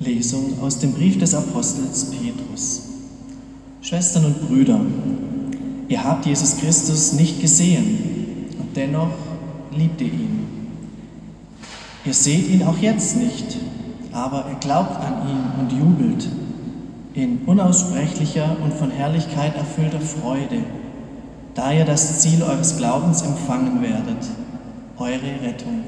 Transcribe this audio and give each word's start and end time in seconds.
Lesung 0.00 0.60
aus 0.62 0.78
dem 0.78 0.92
Brief 0.92 1.18
des 1.18 1.34
Apostels 1.34 2.12
Petrus. 2.12 2.82
Schwestern 3.80 4.26
und 4.26 4.46
Brüder, 4.46 4.80
ihr 5.88 6.04
habt 6.04 6.24
Jesus 6.24 6.56
Christus 6.58 7.14
nicht 7.14 7.40
gesehen 7.40 8.46
und 8.60 8.76
dennoch 8.76 9.10
liebt 9.76 10.00
ihr 10.00 10.12
ihn. 10.12 10.46
Ihr 12.04 12.14
seht 12.14 12.48
ihn 12.48 12.62
auch 12.62 12.78
jetzt 12.78 13.16
nicht, 13.16 13.58
aber 14.12 14.46
ihr 14.48 14.58
glaubt 14.60 14.96
an 15.00 15.28
ihn 15.28 15.60
und 15.60 15.72
jubelt 15.72 16.28
in 17.14 17.40
unaussprechlicher 17.46 18.56
und 18.62 18.74
von 18.74 18.92
Herrlichkeit 18.92 19.56
erfüllter 19.56 20.00
Freude, 20.00 20.62
da 21.54 21.72
ihr 21.72 21.84
das 21.84 22.20
Ziel 22.20 22.44
eures 22.44 22.76
Glaubens 22.76 23.22
empfangen 23.22 23.82
werdet, 23.82 24.28
eure 24.96 25.42
Rettung. 25.42 25.82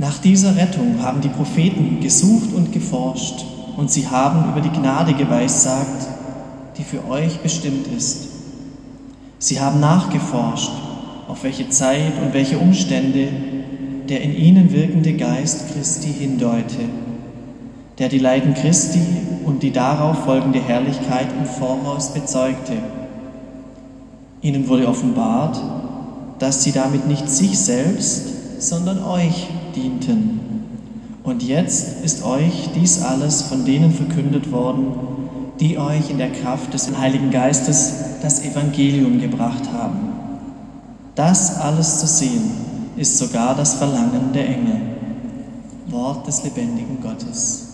Nach 0.00 0.16
dieser 0.16 0.56
Rettung 0.56 1.02
haben 1.02 1.20
die 1.20 1.28
Propheten 1.28 2.00
gesucht 2.00 2.54
und 2.54 2.72
geforscht 2.72 3.44
und 3.76 3.90
sie 3.90 4.08
haben 4.08 4.50
über 4.50 4.62
die 4.62 4.70
Gnade 4.70 5.12
geweissagt, 5.12 6.08
die 6.78 6.84
für 6.84 7.06
euch 7.06 7.40
bestimmt 7.40 7.86
ist. 7.86 8.28
Sie 9.38 9.60
haben 9.60 9.78
nachgeforscht, 9.78 10.72
auf 11.28 11.44
welche 11.44 11.68
Zeit 11.68 12.14
und 12.22 12.32
welche 12.32 12.56
Umstände 12.58 13.28
der 14.08 14.22
in 14.22 14.34
ihnen 14.34 14.72
wirkende 14.72 15.12
Geist 15.12 15.70
Christi 15.74 16.08
hindeute, 16.08 16.78
der 17.98 18.08
die 18.08 18.20
Leiden 18.20 18.54
Christi 18.54 19.02
und 19.44 19.62
die 19.62 19.70
darauf 19.70 20.24
folgende 20.24 20.62
Herrlichkeit 20.66 21.28
im 21.38 21.44
Voraus 21.44 22.14
bezeugte. 22.14 22.72
Ihnen 24.40 24.66
wurde 24.66 24.88
offenbart, 24.88 25.60
dass 26.38 26.64
sie 26.64 26.72
damit 26.72 27.06
nicht 27.06 27.28
sich 27.28 27.58
selbst, 27.58 28.39
sondern 28.60 29.02
euch 29.02 29.48
dienten. 29.74 30.40
Und 31.22 31.42
jetzt 31.42 32.04
ist 32.04 32.24
euch 32.24 32.70
dies 32.74 33.02
alles 33.02 33.42
von 33.42 33.64
denen 33.64 33.92
verkündet 33.92 34.52
worden, 34.52 34.86
die 35.58 35.78
euch 35.78 36.10
in 36.10 36.18
der 36.18 36.30
Kraft 36.30 36.72
des 36.72 36.96
Heiligen 36.96 37.30
Geistes 37.30 37.92
das 38.22 38.42
Evangelium 38.44 39.20
gebracht 39.20 39.70
haben. 39.72 40.10
Das 41.14 41.58
alles 41.58 42.00
zu 42.00 42.06
sehen, 42.06 42.50
ist 42.96 43.18
sogar 43.18 43.54
das 43.54 43.74
Verlangen 43.74 44.32
der 44.32 44.48
Engel. 44.48 44.80
Wort 45.88 46.26
des 46.26 46.44
lebendigen 46.44 47.00
Gottes. 47.02 47.69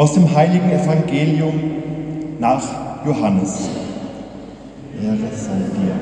Aus 0.00 0.14
dem 0.14 0.34
heiligen 0.34 0.70
Evangelium 0.70 1.52
nach 2.38 2.62
Johannes. 3.04 3.68
Ehre 4.98 5.18
sei 5.30 5.58
dir, 5.76 5.94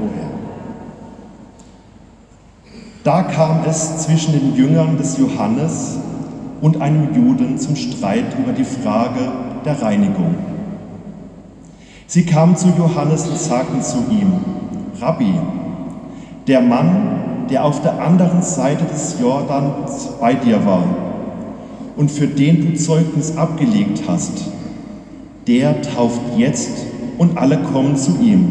o 0.00 0.08
Herr. 0.16 0.30
Da 3.04 3.22
kam 3.22 3.60
es 3.64 3.98
zwischen 3.98 4.32
den 4.32 4.56
Jüngern 4.56 4.96
des 4.96 5.18
Johannes 5.18 5.96
und 6.60 6.82
einem 6.82 7.14
Juden 7.14 7.56
zum 7.56 7.76
Streit 7.76 8.36
über 8.36 8.50
die 8.50 8.64
Frage 8.64 9.30
der 9.64 9.80
Reinigung. 9.80 10.34
Sie 12.08 12.26
kamen 12.26 12.56
zu 12.56 12.72
Johannes 12.76 13.28
und 13.28 13.38
sagten 13.38 13.80
zu 13.80 13.98
ihm, 14.10 14.32
Rabbi, 15.00 15.34
der 16.48 16.62
Mann, 16.62 17.46
der 17.48 17.64
auf 17.64 17.80
der 17.80 18.00
anderen 18.00 18.42
Seite 18.42 18.86
des 18.86 19.20
Jordans 19.20 20.14
bei 20.20 20.34
dir 20.34 20.66
war, 20.66 20.82
und 21.96 22.10
für 22.10 22.26
den 22.26 22.62
du 22.62 22.74
Zeugnis 22.74 23.36
abgelegt 23.36 24.02
hast, 24.06 24.44
der 25.46 25.80
tauft 25.82 26.20
jetzt 26.36 26.86
und 27.18 27.38
alle 27.38 27.58
kommen 27.58 27.96
zu 27.96 28.18
ihm. 28.20 28.48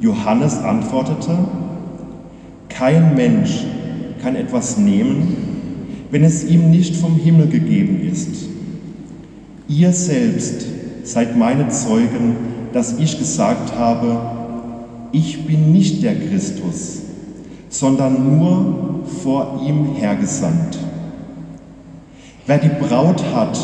Johannes 0.00 0.58
antwortete, 0.58 1.38
kein 2.68 3.14
Mensch 3.14 3.64
kann 4.20 4.36
etwas 4.36 4.76
nehmen, 4.76 5.36
wenn 6.10 6.24
es 6.24 6.44
ihm 6.44 6.70
nicht 6.70 6.96
vom 6.96 7.16
Himmel 7.16 7.48
gegeben 7.48 8.06
ist. 8.10 8.48
Ihr 9.68 9.92
selbst 9.92 10.66
seid 11.04 11.36
meine 11.36 11.68
Zeugen, 11.68 12.36
dass 12.72 12.98
ich 12.98 13.18
gesagt 13.18 13.78
habe, 13.78 14.20
ich 15.12 15.46
bin 15.46 15.72
nicht 15.72 16.02
der 16.02 16.16
Christus, 16.16 17.02
sondern 17.68 18.38
nur 18.38 19.04
vor 19.22 19.62
ihm 19.66 19.94
hergesandt. 19.94 20.83
Wer 22.46 22.58
die 22.58 22.68
Braut 22.68 23.24
hat, 23.34 23.58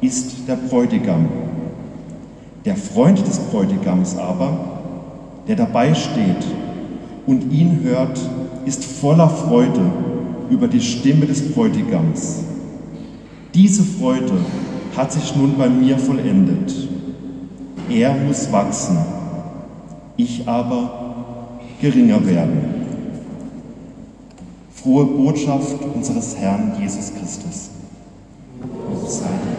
ist 0.00 0.46
der 0.46 0.54
Bräutigam. 0.54 1.26
Der 2.64 2.76
Freund 2.76 3.18
des 3.26 3.38
Bräutigams 3.38 4.16
aber, 4.16 4.52
der 5.48 5.56
dabei 5.56 5.92
steht 5.92 6.46
und 7.26 7.52
ihn 7.52 7.80
hört, 7.82 8.20
ist 8.64 8.84
voller 8.84 9.28
Freude 9.28 9.90
über 10.50 10.68
die 10.68 10.80
Stimme 10.80 11.26
des 11.26 11.52
Bräutigams. 11.52 12.44
Diese 13.54 13.82
Freude 13.82 14.34
hat 14.96 15.10
sich 15.10 15.34
nun 15.34 15.58
bei 15.58 15.68
mir 15.68 15.98
vollendet. 15.98 16.72
Er 17.90 18.14
muss 18.14 18.52
wachsen, 18.52 18.98
ich 20.16 20.46
aber 20.46 21.58
geringer 21.80 22.24
werden 22.24 22.83
frohe 24.84 25.06
Botschaft 25.06 25.82
unseres 25.94 26.36
Herrn 26.36 26.72
Jesus 26.78 27.10
Christus. 27.14 27.70
Lob 28.60 29.08
sei 29.08 29.24
Christus. 29.24 29.53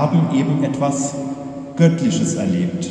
Haben 0.00 0.38
eben 0.38 0.62
etwas 0.62 1.14
Göttliches 1.76 2.36
erlebt. 2.36 2.88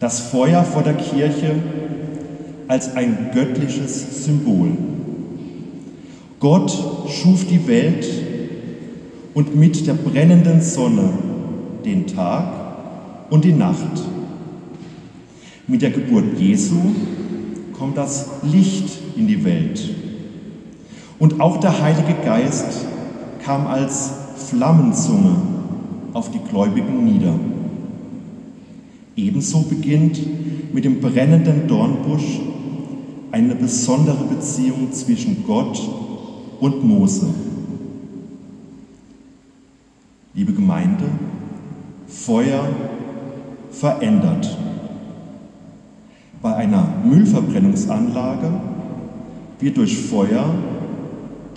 Das 0.00 0.18
Feuer 0.18 0.64
vor 0.64 0.82
der 0.82 0.94
Kirche 0.94 1.54
als 2.66 2.96
ein 2.96 3.30
göttliches 3.32 4.24
Symbol. 4.24 4.72
Gott 6.40 6.72
schuf 7.08 7.46
die 7.46 7.68
Welt 7.68 8.06
und 9.34 9.54
mit 9.54 9.86
der 9.86 9.94
brennenden 9.94 10.60
Sonne 10.60 11.10
den 11.84 12.06
Tag 12.06 12.52
und 13.30 13.44
die 13.44 13.52
Nacht. 13.52 14.02
Mit 15.68 15.82
der 15.82 15.90
Geburt 15.90 16.36
Jesu 16.36 16.80
kommt 17.78 17.96
das 17.96 18.26
Licht 18.42 18.98
in 19.16 19.28
die 19.28 19.44
Welt. 19.44 19.88
Und 21.20 21.40
auch 21.40 21.60
der 21.60 21.80
Heilige 21.80 22.14
Geist 22.24 22.86
kam 23.44 23.68
als 23.68 24.10
Flammenzunge 24.36 25.59
auf 26.12 26.30
die 26.30 26.38
Gläubigen 26.38 27.04
nieder. 27.04 27.34
Ebenso 29.16 29.60
beginnt 29.62 30.20
mit 30.72 30.84
dem 30.84 31.00
brennenden 31.00 31.66
Dornbusch 31.66 32.40
eine 33.32 33.54
besondere 33.54 34.24
Beziehung 34.24 34.92
zwischen 34.92 35.44
Gott 35.46 35.80
und 36.60 36.84
Mose. 36.84 37.28
Liebe 40.34 40.52
Gemeinde, 40.52 41.04
Feuer 42.06 42.68
verändert. 43.70 44.56
Bei 46.42 46.56
einer 46.56 46.88
Müllverbrennungsanlage 47.04 48.50
wird 49.58 49.76
durch 49.76 49.96
Feuer 49.98 50.54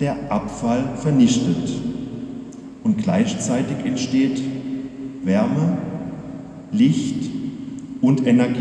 der 0.00 0.30
Abfall 0.30 0.84
vernichtet 0.96 1.93
und 2.84 2.98
gleichzeitig 2.98 3.84
entsteht 3.84 4.40
Wärme, 5.24 5.78
Licht 6.70 7.30
und 8.00 8.26
Energie. 8.26 8.60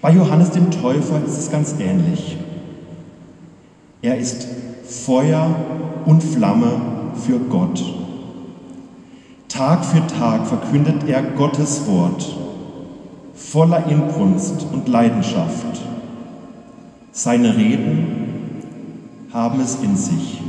Bei 0.00 0.12
Johannes 0.12 0.50
dem 0.50 0.70
Täufer 0.70 1.20
ist 1.26 1.36
es 1.36 1.50
ganz 1.50 1.74
ähnlich. 1.80 2.38
Er 4.02 4.16
ist 4.16 4.46
Feuer 4.84 5.54
und 6.06 6.22
Flamme 6.22 6.80
für 7.26 7.38
Gott. 7.38 7.82
Tag 9.48 9.84
für 9.84 10.06
Tag 10.06 10.46
verkündet 10.46 11.08
er 11.08 11.22
Gottes 11.22 11.86
Wort 11.86 12.36
voller 13.34 13.86
Inbrunst 13.88 14.66
und 14.72 14.88
Leidenschaft. 14.88 15.80
Seine 17.12 17.56
Reden 17.56 18.62
haben 19.32 19.60
es 19.60 19.76
in 19.76 19.96
sich. 19.96 20.40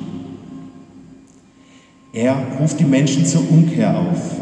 Er 2.14 2.36
ruft 2.60 2.80
die 2.80 2.86
Menschen 2.86 3.26
zur 3.26 3.50
Umkehr 3.50 3.98
auf 3.98 4.40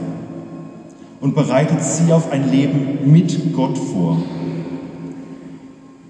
und 1.22 1.34
bereitet 1.34 1.84
sie 1.84 2.12
auf 2.14 2.32
ein 2.32 2.52
Leben 2.52 3.12
mit 3.12 3.54
Gott 3.54 3.78
vor. 3.78 4.22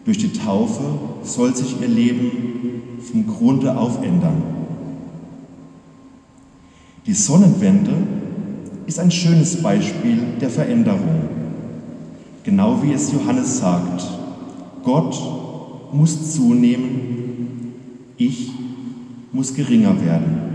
Durch 0.04 0.18
die 0.18 0.34
Taufe 0.34 0.84
soll 1.24 1.56
sich 1.56 1.80
ihr 1.82 1.88
Leben 1.88 3.00
vom 3.00 3.26
Grunde 3.26 3.78
auf 3.78 4.04
ändern. 4.04 4.44
Die 7.06 7.14
Sonnenwende 7.14 7.94
ist 8.88 9.00
ein 9.00 9.12
schönes 9.12 9.62
Beispiel 9.62 10.20
der 10.42 10.50
Veränderung. 10.50 11.30
Genau 12.44 12.84
wie 12.84 12.94
es 12.94 13.12
Johannes 13.12 13.58
sagt, 13.58 14.06
Gott 14.84 15.18
muss 15.92 16.34
zunehmen, 16.34 17.74
ich 18.18 18.52
muss 19.32 19.54
geringer 19.56 20.00
werden. 20.06 20.55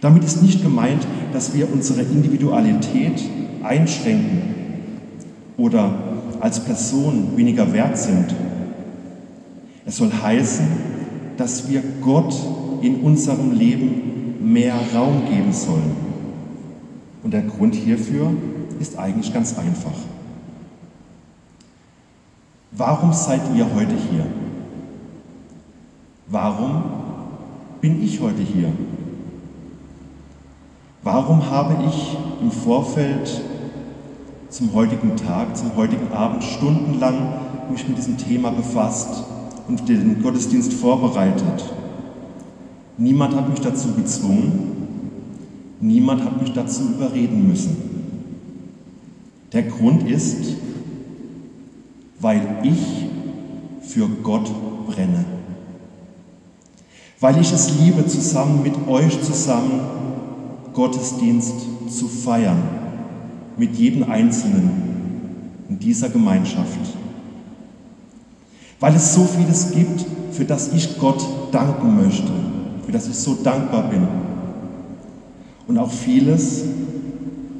Damit 0.00 0.24
ist 0.24 0.42
nicht 0.42 0.62
gemeint, 0.62 1.06
dass 1.32 1.54
wir 1.54 1.70
unsere 1.72 2.02
Individualität 2.02 3.22
einschränken 3.62 4.42
oder 5.56 5.94
als 6.40 6.60
Person 6.60 7.36
weniger 7.36 7.72
wert 7.72 7.98
sind. 7.98 8.34
Es 9.84 9.98
soll 9.98 10.10
heißen, 10.12 10.66
dass 11.36 11.68
wir 11.68 11.82
Gott 12.00 12.34
in 12.80 13.00
unserem 13.00 13.52
Leben 13.52 14.52
mehr 14.52 14.74
Raum 14.94 15.26
geben 15.28 15.52
sollen. 15.52 15.96
Und 17.22 17.34
der 17.34 17.42
Grund 17.42 17.74
hierfür 17.74 18.32
ist 18.78 18.98
eigentlich 18.98 19.34
ganz 19.34 19.58
einfach. 19.58 19.92
Warum 22.72 23.12
seid 23.12 23.42
ihr 23.54 23.66
heute 23.74 23.94
hier? 24.10 24.26
Warum 26.28 26.82
bin 27.80 28.02
ich 28.02 28.20
heute 28.20 28.42
hier? 28.42 28.72
Warum 31.02 31.50
habe 31.50 31.82
ich 31.88 32.18
im 32.42 32.50
Vorfeld 32.50 33.40
zum 34.50 34.74
heutigen 34.74 35.16
Tag, 35.16 35.56
zum 35.56 35.74
heutigen 35.74 36.12
Abend 36.12 36.44
stundenlang 36.44 37.32
mich 37.70 37.88
mit 37.88 37.96
diesem 37.96 38.18
Thema 38.18 38.50
befasst 38.50 39.24
und 39.66 39.88
den 39.88 40.22
Gottesdienst 40.22 40.74
vorbereitet? 40.74 41.64
Niemand 42.98 43.34
hat 43.34 43.48
mich 43.48 43.60
dazu 43.60 43.94
gezwungen, 43.94 44.88
niemand 45.80 46.22
hat 46.22 46.38
mich 46.38 46.52
dazu 46.52 46.82
überreden 46.82 47.48
müssen. 47.48 47.76
Der 49.54 49.62
Grund 49.62 50.06
ist, 50.06 50.54
weil 52.20 52.58
ich 52.62 53.06
für 53.80 54.06
Gott 54.22 54.50
brenne. 54.86 55.24
Weil 57.20 57.40
ich 57.40 57.50
es 57.52 57.80
liebe, 57.80 58.06
zusammen 58.06 58.62
mit 58.62 58.74
euch 58.86 59.22
zusammen 59.22 59.99
Gottesdienst 60.80 61.56
zu 61.90 62.08
feiern, 62.08 62.56
mit 63.58 63.76
jedem 63.76 64.04
Einzelnen 64.04 64.70
in 65.68 65.78
dieser 65.78 66.08
Gemeinschaft. 66.08 66.78
Weil 68.80 68.94
es 68.94 69.12
so 69.12 69.24
vieles 69.24 69.72
gibt, 69.72 70.06
für 70.32 70.46
das 70.46 70.72
ich 70.72 70.98
Gott 70.98 71.22
danken 71.52 71.96
möchte, 72.02 72.32
für 72.86 72.92
das 72.92 73.08
ich 73.08 73.14
so 73.14 73.34
dankbar 73.34 73.90
bin. 73.90 74.08
Und 75.68 75.76
auch 75.76 75.90
vieles, 75.90 76.64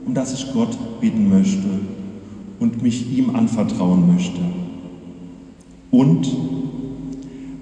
um 0.06 0.14
das 0.14 0.32
ich 0.32 0.50
Gott 0.54 0.78
bitten 1.02 1.28
möchte 1.28 1.68
und 2.58 2.82
mich 2.82 3.12
ihm 3.12 3.36
anvertrauen 3.36 4.14
möchte. 4.14 4.40
Und 5.90 6.26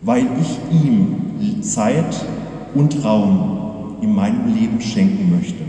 weil 0.03 0.29
ich 0.41 0.85
ihm 0.85 1.63
Zeit 1.63 2.25
und 2.77 3.05
Raum 3.05 3.58
in 4.01 4.15
meinem 4.15 4.55
Leben 4.55 4.81
schenken 4.81 5.31
möchte. 5.35 5.65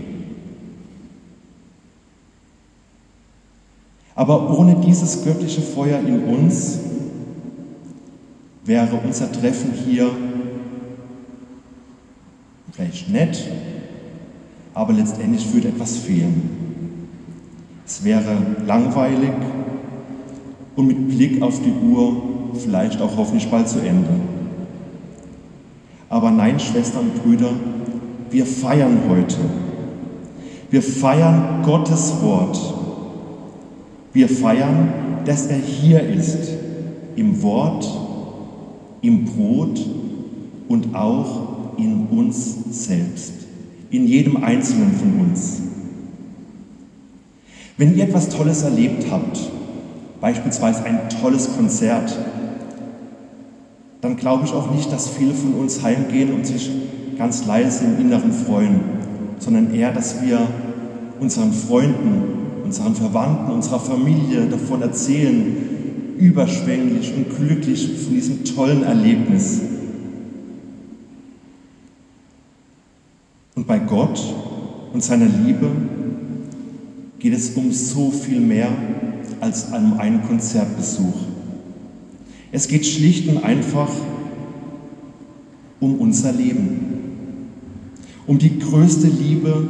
Aber 4.16 4.58
ohne 4.58 4.76
dieses 4.76 5.24
göttliche 5.24 5.62
Feuer 5.62 6.00
in 6.00 6.24
uns 6.24 6.80
wäre 8.66 9.00
unser 9.04 9.31
Treffen 9.31 9.72
hier 9.74 10.12
vielleicht 12.72 13.10
nett, 13.10 13.48
aber 14.74 14.94
letztendlich 14.94 15.54
würde 15.54 15.70
etwas 15.70 15.98
fehlen. 15.98 16.50
Es 17.86 18.04
wäre 18.04 18.38
langweilig 18.66 19.32
und 20.75 20.88
mit 20.88 21.10
Blick 21.10 21.42
auf 21.42 21.62
die 21.62 21.72
Uhr 21.72 22.22
vielleicht 22.54 23.02
auch 23.02 23.18
hoffentlich 23.18 23.50
bald 23.50 23.68
zu 23.68 23.80
Ende. 23.80 24.10
Aber 26.10 26.32
nein, 26.32 26.60
Schwestern 26.60 27.04
und 27.04 27.24
Brüder, 27.24 27.52
wir 28.31 28.46
feiern 28.46 29.00
heute. 29.10 29.38
Wir 30.70 30.81
feiern 30.81 31.63
Gottes 31.63 32.22
Wort. 32.22 32.60
Wir 34.13 34.30
feiern, 34.30 34.89
dass 35.25 35.48
er 35.48 35.58
hier 35.58 36.01
ist, 36.01 36.53
im 37.15 37.42
Wort, 37.42 37.88
im 39.01 39.25
Brot 39.25 39.80
und 40.68 40.96
auch 40.96 41.77
in 41.77 42.08
uns 42.08 42.56
selbst, 42.72 43.34
in 43.89 44.08
jedem 44.08 44.44
Einzelnen 44.44 44.94
von 44.94 45.20
uns. 45.22 45.62
Wenn 47.77 47.98
ihr 47.98 48.03
etwas 48.03 48.30
Tolles 48.30 48.63
erlebt 48.63 49.06
habt, 49.10 49.39
beispielsweise 50.22 50.84
ein 50.84 51.10
tolles 51.22 51.56
Konzert, 51.56 52.18
dann 54.01 54.15
glaube 54.15 54.46
ich 54.46 54.51
auch 54.51 54.72
nicht, 54.72 54.92
dass 54.92 55.10
viele 55.10 55.34
von 55.34 55.53
uns 55.53 55.82
heimgehen 55.82 56.34
und 56.34 56.46
sich 56.46 56.70
ganz 57.20 57.46
leise 57.46 57.84
im 57.84 58.00
Inneren 58.00 58.32
freuen, 58.32 58.80
sondern 59.40 59.74
eher, 59.74 59.92
dass 59.92 60.24
wir 60.24 60.40
unseren 61.20 61.52
Freunden, 61.52 62.24
unseren 62.64 62.96
Verwandten, 62.96 63.52
unserer 63.52 63.82
Familie 63.82 64.46
davon 64.46 64.82
erzählen, 64.82 66.16
überschwänglich 66.18 67.14
und 67.16 67.36
glücklich 67.36 67.90
von 68.06 68.14
diesem 68.14 68.46
tollen 68.46 68.84
Erlebnis. 68.84 69.60
Und 73.56 73.68
bei 73.68 73.80
Gott 73.80 74.22
und 74.94 75.04
seiner 75.04 75.28
Liebe 75.28 75.70
geht 77.20 77.34
es 77.34 77.50
um 77.52 77.74
so 77.74 78.12
viel 78.12 78.40
mehr 78.40 78.70
als 79.42 79.66
um 79.66 80.00
einen 80.00 80.24
Konzertbesuch. 80.24 81.16
Es 82.54 82.70
geht 82.70 82.86
schlicht 82.86 83.28
und 83.28 83.44
einfach 83.44 83.90
um 85.82 85.96
unser 86.00 86.32
Leben, 86.32 86.88
um 88.29 88.38
die 88.38 88.59
größte 88.59 89.07
Liebe 89.07 89.67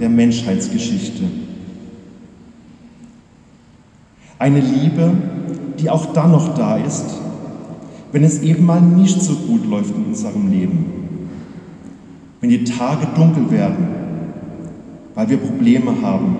der 0.00 0.10
Menschheitsgeschichte. 0.10 1.24
Eine 4.38 4.60
Liebe, 4.60 5.10
die 5.78 5.88
auch 5.88 6.12
dann 6.12 6.30
noch 6.30 6.54
da 6.54 6.76
ist, 6.76 7.06
wenn 8.12 8.22
es 8.22 8.42
eben 8.42 8.66
mal 8.66 8.82
nicht 8.82 9.22
so 9.22 9.32
gut 9.32 9.64
läuft 9.64 9.96
in 9.96 10.04
unserem 10.04 10.50
Leben, 10.50 10.84
wenn 12.42 12.50
die 12.50 12.64
Tage 12.64 13.06
dunkel 13.16 13.50
werden, 13.50 13.88
weil 15.14 15.30
wir 15.30 15.38
Probleme 15.38 16.02
haben, 16.02 16.36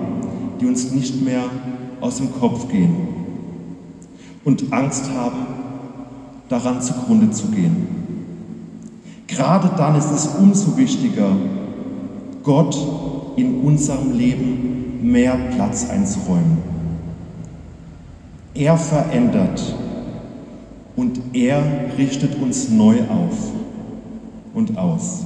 die 0.61 0.67
uns 0.67 0.91
nicht 0.91 1.23
mehr 1.23 1.45
aus 2.01 2.17
dem 2.17 2.31
Kopf 2.33 2.67
gehen 2.69 2.95
und 4.45 4.71
Angst 4.71 5.09
haben, 5.17 5.47
daran 6.49 6.83
zugrunde 6.83 7.31
zu 7.31 7.47
gehen. 7.47 8.00
Gerade 9.31 9.71
dann 9.77 9.95
ist 9.95 10.11
es 10.11 10.27
umso 10.27 10.75
wichtiger, 10.75 11.31
Gott 12.43 12.77
in 13.37 13.61
unserem 13.61 14.11
Leben 14.11 14.99
mehr 15.03 15.37
Platz 15.55 15.89
einzuräumen. 15.89 16.57
Er 18.53 18.75
verändert 18.77 19.73
und 20.97 21.21
er 21.31 21.63
richtet 21.97 22.41
uns 22.41 22.69
neu 22.69 22.97
auf 23.09 23.53
und 24.53 24.77
aus. 24.77 25.25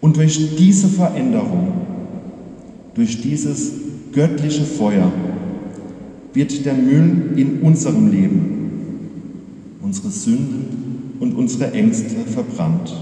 Und 0.00 0.16
durch 0.16 0.56
diese 0.56 0.88
Veränderung, 0.88 1.72
durch 2.94 3.20
dieses 3.20 3.72
göttliche 4.12 4.64
Feuer, 4.64 5.12
wird 6.32 6.64
der 6.64 6.74
Müll 6.74 7.34
in 7.36 7.60
unserem 7.60 8.10
Leben, 8.10 9.76
unsere 9.82 10.08
Sünden 10.08 10.79
und 11.20 11.34
unsere 11.34 11.72
Ängste 11.72 12.24
verbrannt. 12.24 12.92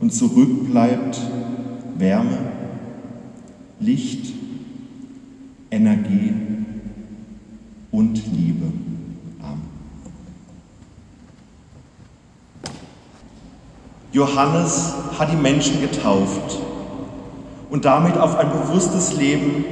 Und 0.00 0.12
zurück 0.12 0.68
bleibt 0.68 1.20
Wärme, 1.96 2.38
Licht, 3.78 4.32
Energie 5.70 6.32
und 7.92 8.14
Liebe. 8.34 8.66
Amen. 9.40 9.62
Johannes 14.12 14.94
hat 15.18 15.30
die 15.30 15.36
Menschen 15.36 15.80
getauft 15.80 16.58
und 17.70 17.84
damit 17.84 18.16
auf 18.18 18.36
ein 18.36 18.50
bewusstes 18.50 19.16
Leben 19.16 19.64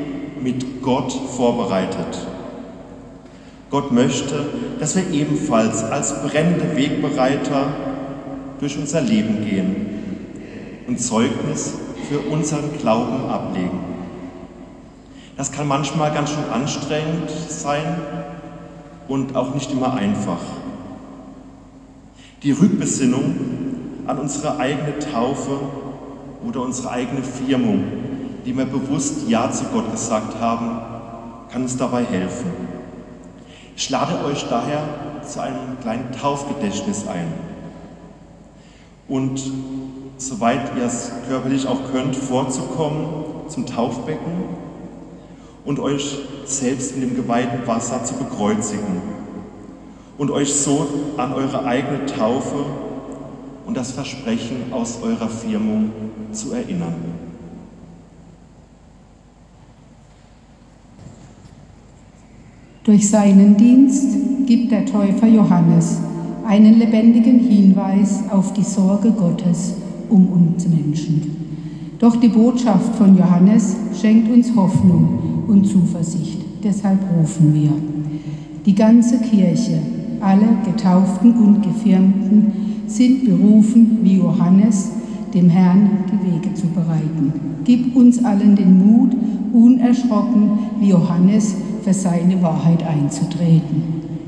mit 0.42 0.82
Gott 0.82 1.12
vorbereitet. 1.12 2.26
Gott 3.70 3.92
möchte, 3.92 4.46
dass 4.80 4.96
wir 4.96 5.08
ebenfalls 5.12 5.84
als 5.84 6.22
brennende 6.22 6.76
Wegbereiter 6.76 7.72
durch 8.58 8.76
unser 8.76 9.00
Leben 9.00 9.44
gehen 9.44 9.86
und 10.88 11.00
Zeugnis 11.00 11.74
für 12.08 12.18
unseren 12.18 12.76
Glauben 12.78 13.30
ablegen. 13.30 13.78
Das 15.36 15.52
kann 15.52 15.68
manchmal 15.68 16.12
ganz 16.12 16.30
schön 16.30 16.50
anstrengend 16.52 17.30
sein 17.30 18.02
und 19.08 19.36
auch 19.36 19.54
nicht 19.54 19.70
immer 19.70 19.94
einfach. 19.94 20.40
Die 22.42 22.52
Rückbesinnung 22.52 23.34
an 24.06 24.18
unsere 24.18 24.58
eigene 24.58 24.98
Taufe 24.98 25.60
oder 26.44 26.62
unsere 26.62 26.90
eigene 26.90 27.22
Firmung, 27.22 27.84
die 28.44 28.56
wir 28.56 28.64
bewusst 28.64 29.28
Ja 29.28 29.50
zu 29.50 29.64
Gott 29.66 29.90
gesagt 29.92 30.40
haben, 30.40 30.80
kann 31.52 31.62
uns 31.62 31.76
dabei 31.76 32.04
helfen. 32.04 32.69
Ich 33.80 33.88
lade 33.88 34.22
euch 34.26 34.44
daher 34.50 34.82
zu 35.26 35.40
einem 35.40 35.80
kleinen 35.80 36.12
Taufgedächtnis 36.12 37.08
ein. 37.08 37.32
Und 39.08 39.40
soweit 40.18 40.76
ihr 40.76 40.84
es 40.84 41.10
körperlich 41.26 41.66
auch 41.66 41.90
könnt, 41.90 42.14
vorzukommen 42.14 43.06
zum 43.48 43.64
Taufbecken 43.64 44.44
und 45.64 45.80
euch 45.80 46.18
selbst 46.44 46.94
in 46.94 47.00
dem 47.00 47.16
geweihten 47.16 47.66
Wasser 47.66 48.04
zu 48.04 48.16
bekreuzigen 48.16 49.00
und 50.18 50.30
euch 50.30 50.52
so 50.52 50.86
an 51.16 51.32
eure 51.32 51.64
eigene 51.64 52.04
Taufe 52.04 52.66
und 53.64 53.78
das 53.78 53.92
Versprechen 53.92 54.74
aus 54.74 54.98
eurer 55.02 55.30
Firmung 55.30 55.90
zu 56.32 56.52
erinnern. 56.52 57.19
Durch 62.90 63.08
seinen 63.08 63.56
Dienst 63.56 64.16
gibt 64.46 64.72
der 64.72 64.84
Täufer 64.84 65.28
Johannes 65.28 66.00
einen 66.44 66.76
lebendigen 66.76 67.38
Hinweis 67.38 68.24
auf 68.32 68.52
die 68.52 68.64
Sorge 68.64 69.12
Gottes 69.12 69.74
um 70.08 70.26
uns 70.26 70.66
Menschen. 70.66 71.22
Doch 72.00 72.16
die 72.16 72.26
Botschaft 72.26 72.96
von 72.96 73.16
Johannes 73.16 73.76
schenkt 73.94 74.28
uns 74.32 74.56
Hoffnung 74.56 75.44
und 75.46 75.68
Zuversicht. 75.68 76.40
Deshalb 76.64 76.98
rufen 77.16 77.54
wir. 77.54 77.70
Die 78.66 78.74
ganze 78.74 79.18
Kirche, 79.18 79.78
alle 80.20 80.48
Getauften 80.64 81.34
und 81.34 81.62
Gefirmten 81.62 82.52
sind 82.88 83.24
berufen, 83.24 83.98
wie 84.02 84.16
Johannes, 84.16 84.90
dem 85.32 85.48
Herrn 85.48 85.90
die 86.10 86.26
Wege 86.26 86.54
zu 86.54 86.66
bereiten. 86.66 87.34
Gib 87.62 87.94
uns 87.94 88.24
allen 88.24 88.56
den 88.56 88.84
Mut, 88.84 89.12
unerschrocken 89.52 90.58
wie 90.80 90.88
Johannes 90.88 91.54
für 91.82 91.94
seine 91.94 92.40
Wahrheit 92.42 92.82
einzutreten. 92.82 93.82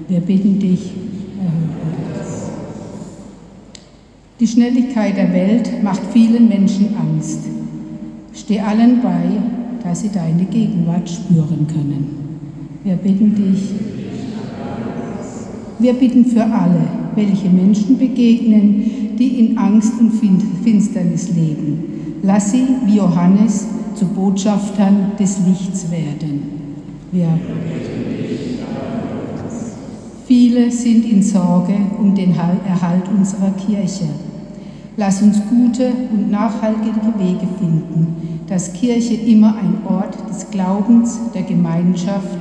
Wir 0.09 0.21
bitten 0.21 0.59
dich, 0.59 0.93
Die 4.43 4.49
Schnelligkeit 4.49 5.17
der 5.17 5.33
Welt 5.33 5.85
macht 5.85 6.01
vielen 6.13 6.49
Menschen 6.49 6.97
Angst. 6.97 7.43
Steh 8.33 8.59
allen 8.59 9.01
bei, 9.01 9.41
dass 9.85 10.01
sie 10.01 10.09
deine 10.09 10.47
Gegenwart 10.47 11.09
spüren 11.09 11.65
können. 11.69 12.41
Wir 12.83 12.97
bitten 12.97 13.37
dich. 13.37 13.71
Wir 15.79 15.93
bitten 15.93 16.25
für 16.25 16.43
alle, 16.43 16.89
welche 17.15 17.51
Menschen 17.51 17.99
begegnen, 17.99 19.17
die 19.17 19.47
in 19.47 19.59
Angst 19.59 19.93
und 20.01 20.11
Finsternis 20.65 21.29
leben. 21.29 22.19
Lass 22.25 22.51
sie 22.51 22.67
wie 22.85 22.97
Johannes 22.97 23.69
zu 23.95 24.07
Botschaftern 24.07 25.13
des 25.21 25.39
Lichts 25.47 25.89
werden. 25.93 26.62
Wir 27.13 27.29
Viele 30.27 30.71
sind 30.71 31.05
in 31.05 31.23
Sorge 31.23 31.75
um 31.99 32.15
den 32.15 32.31
Erhalt 32.31 33.05
unserer 33.15 33.51
Kirche. 33.51 34.07
Lass 34.97 35.21
uns 35.21 35.37
gute 35.51 35.93
und 36.11 36.31
nachhaltige 36.31 37.01
Wege 37.19 37.47
finden, 37.59 38.41
dass 38.49 38.73
Kirche 38.73 39.13
immer 39.13 39.57
ein 39.59 39.79
Ort 39.87 40.17
des 40.31 40.51
Glaubens, 40.51 41.21
der 41.35 41.43
Gemeinschaft 41.43 42.39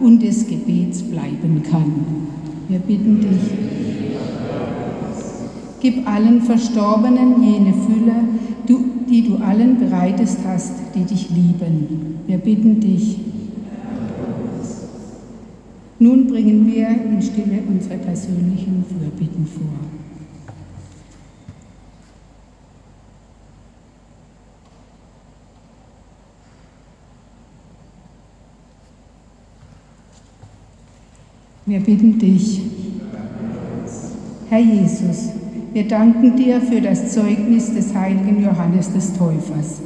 und 0.00 0.22
des 0.22 0.46
Gebets 0.46 1.02
bleiben 1.02 1.62
kann. 1.70 1.92
Wir 2.68 2.78
bitten 2.78 3.20
dich. 3.20 3.50
Gib 5.80 6.08
allen 6.08 6.40
Verstorbenen 6.40 7.42
jene 7.42 7.74
Fülle, 7.74 8.14
die 9.10 9.28
du 9.28 9.36
allen 9.36 9.78
bereitest 9.78 10.38
hast, 10.46 10.72
die 10.94 11.04
dich 11.04 11.28
lieben. 11.28 12.20
Wir 12.26 12.38
bitten 12.38 12.80
dich. 12.80 13.18
Nun 15.98 16.26
bringen 16.26 16.66
wir 16.66 16.88
in 16.88 17.22
Stille 17.22 17.62
unsere 17.68 17.98
persönlichen 17.98 18.84
Fürbitten 18.88 19.46
vor. 19.46 19.64
Wir 31.66 31.80
bitten 31.80 32.18
dich, 32.18 32.60
Herr 34.50 34.60
Jesus, 34.60 35.30
wir 35.72 35.88
danken 35.88 36.36
dir 36.36 36.60
für 36.60 36.80
das 36.80 37.12
Zeugnis 37.12 37.72
des 37.72 37.94
heiligen 37.94 38.42
Johannes 38.42 38.92
des 38.92 39.14
Täufers. 39.14 39.80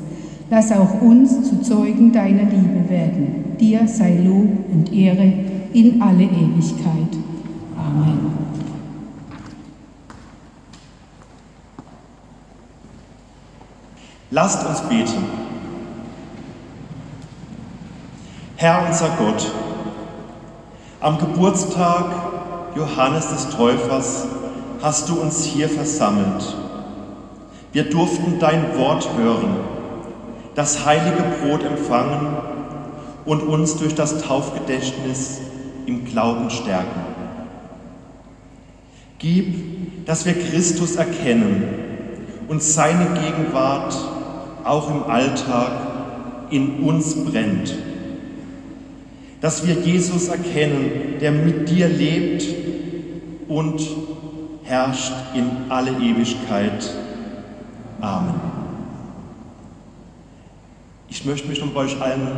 Lass 0.50 0.72
auch 0.72 1.00
uns 1.00 1.48
zu 1.48 1.60
Zeugen 1.62 2.10
deiner 2.10 2.44
Liebe 2.44 2.88
werden. 2.88 3.56
Dir 3.60 3.86
sei 3.86 4.18
Lob 4.24 4.48
und 4.72 4.92
Ehre 4.92 5.32
in 5.72 6.00
alle 6.02 6.24
Ewigkeit. 6.24 7.16
Amen. 7.76 8.36
Lasst 14.30 14.66
uns 14.66 14.80
beten. 14.82 15.24
Herr 18.56 18.86
unser 18.86 19.10
Gott, 19.10 19.52
am 21.00 21.18
Geburtstag 21.18 22.06
Johannes 22.74 23.28
des 23.28 23.50
Täufers 23.50 24.26
hast 24.82 25.08
du 25.08 25.20
uns 25.20 25.44
hier 25.44 25.68
versammelt. 25.68 26.56
Wir 27.72 27.88
durften 27.88 28.38
dein 28.38 28.76
Wort 28.76 29.08
hören, 29.16 29.56
das 30.54 30.84
heilige 30.84 31.22
Brot 31.22 31.62
empfangen 31.62 32.36
und 33.24 33.42
uns 33.42 33.76
durch 33.76 33.94
das 33.94 34.22
Taufgedächtnis 34.22 35.40
im 35.88 36.04
Glauben 36.04 36.50
stärken. 36.50 37.00
Gib, 39.18 40.04
dass 40.06 40.26
wir 40.26 40.34
Christus 40.34 40.96
erkennen 40.96 41.64
und 42.46 42.62
seine 42.62 43.18
Gegenwart 43.18 43.94
auch 44.64 44.90
im 44.90 45.04
Alltag 45.04 45.72
in 46.50 46.80
uns 46.80 47.24
brennt. 47.24 47.74
Dass 49.40 49.66
wir 49.66 49.74
Jesus 49.74 50.28
erkennen, 50.28 51.18
der 51.20 51.32
mit 51.32 51.70
dir 51.70 51.88
lebt 51.88 52.44
und 53.48 53.80
herrscht 54.64 55.12
in 55.34 55.48
alle 55.70 55.92
Ewigkeit. 55.92 56.92
Amen. 58.00 58.34
Ich 61.08 61.24
möchte 61.24 61.48
mich 61.48 61.60
noch 61.60 61.72
bei 61.72 61.80
euch 61.80 62.00
allen 62.00 62.28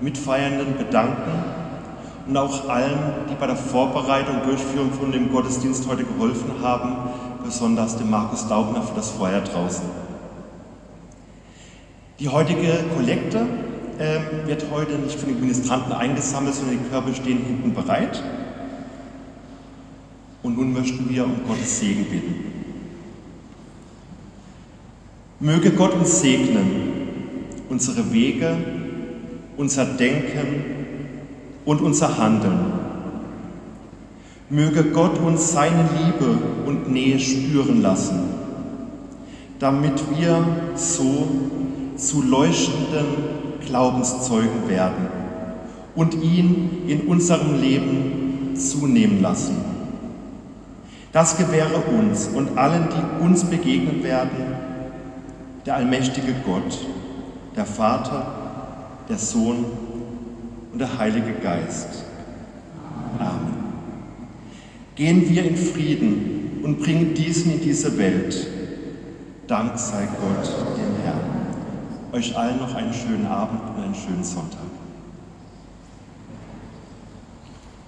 Mitfeiernden 0.00 0.78
bedanken 0.78 1.59
und 2.30 2.36
auch 2.36 2.68
allen, 2.68 2.96
die 3.28 3.34
bei 3.34 3.48
der 3.48 3.56
Vorbereitung 3.56 4.36
und 4.36 4.46
Durchführung 4.46 4.92
von 4.92 5.10
dem 5.10 5.32
Gottesdienst 5.32 5.88
heute 5.88 6.04
geholfen 6.04 6.62
haben, 6.62 6.96
besonders 7.42 7.96
dem 7.96 8.08
Markus 8.08 8.46
Daubner 8.46 8.82
für 8.82 8.94
das 8.94 9.10
Feuer 9.10 9.40
draußen. 9.40 9.84
Die 12.20 12.28
heutige 12.28 12.84
Kollekte 12.94 13.46
äh, 13.98 14.46
wird 14.46 14.64
heute 14.70 14.92
nicht 14.92 15.18
von 15.18 15.28
den 15.28 15.40
Ministranten 15.40 15.92
eingesammelt, 15.92 16.54
sondern 16.54 16.78
die 16.78 16.88
Körbe 16.88 17.12
stehen 17.14 17.38
hinten 17.44 17.74
bereit. 17.74 18.22
Und 20.44 20.56
nun 20.56 20.72
möchten 20.72 21.10
wir 21.10 21.24
um 21.24 21.32
Gottes 21.48 21.80
Segen 21.80 22.04
bitten. 22.04 22.44
Möge 25.40 25.72
Gott 25.72 25.94
uns 25.94 26.20
segnen, 26.20 26.92
unsere 27.68 28.12
Wege, 28.12 28.56
unser 29.56 29.84
Denken 29.84 30.79
und 31.64 31.80
unser 31.80 32.18
Handeln. 32.18 32.72
Möge 34.48 34.84
Gott 34.90 35.18
uns 35.18 35.52
seine 35.52 35.88
Liebe 35.98 36.38
und 36.66 36.90
Nähe 36.90 37.18
spüren 37.20 37.82
lassen, 37.82 38.20
damit 39.58 40.02
wir 40.18 40.44
so 40.74 41.28
zu 41.96 42.22
leuchtenden 42.22 43.06
Glaubenszeugen 43.64 44.68
werden 44.68 45.06
und 45.94 46.14
ihn 46.22 46.82
in 46.88 47.02
unserem 47.02 47.60
Leben 47.60 48.56
zunehmen 48.56 49.22
lassen. 49.22 49.56
Das 51.12 51.36
gewähre 51.36 51.82
uns 51.98 52.28
und 52.28 52.56
allen, 52.56 52.88
die 52.88 53.24
uns 53.24 53.44
begegnen 53.44 54.02
werden, 54.02 54.54
der 55.66 55.76
allmächtige 55.76 56.34
Gott, 56.46 56.86
der 57.56 57.66
Vater, 57.66 58.26
der 59.08 59.18
Sohn 59.18 59.64
und 60.72 60.78
der 60.78 60.98
Heilige 60.98 61.32
Geist. 61.42 62.04
Amen. 63.18 63.54
Gehen 64.94 65.28
wir 65.28 65.44
in 65.44 65.56
Frieden 65.56 66.60
und 66.62 66.80
bringen 66.80 67.14
diesen 67.14 67.52
in 67.54 67.60
diese 67.60 67.96
Welt. 67.98 68.46
Dank 69.46 69.78
sei 69.78 70.06
Gott, 70.06 70.48
dem 70.76 71.02
Herrn. 71.04 71.20
Euch 72.12 72.36
allen 72.36 72.58
noch 72.58 72.74
einen 72.74 72.92
schönen 72.92 73.26
Abend 73.26 73.60
und 73.70 73.82
einen 73.82 73.94
schönen 73.94 74.24
Sonntag. 74.24 74.69